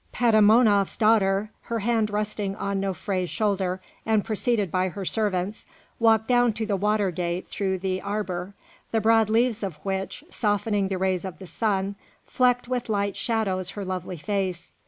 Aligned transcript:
Petamounoph's 0.11 0.97
daughter, 0.97 1.51
her 1.65 1.77
hand 1.77 2.09
resting 2.09 2.55
on 2.55 2.81
Nofré's 2.81 3.29
shoulder, 3.29 3.79
and 4.03 4.25
preceded 4.25 4.71
by 4.71 4.89
her 4.89 5.05
servants, 5.05 5.67
walked 5.99 6.27
down 6.27 6.53
to 6.53 6.65
the 6.65 6.75
water 6.75 7.11
gate 7.11 7.47
through 7.49 7.77
the 7.77 8.01
arbour, 8.01 8.55
the 8.89 8.99
broad 8.99 9.29
leaves 9.29 9.61
of 9.61 9.75
which, 9.85 10.23
softening 10.27 10.87
the 10.87 10.97
rays 10.97 11.23
of 11.23 11.37
the 11.37 11.45
sun, 11.45 11.93
flecked 12.25 12.67
with 12.67 12.89
light 12.89 13.15
shadows 13.15 13.69
her 13.69 13.85
lovely 13.85 14.17
face. 14.17 14.73